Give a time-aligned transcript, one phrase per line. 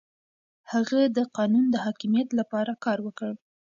[0.71, 3.31] هغه د قانون د حاکميت لپاره کار وکړ.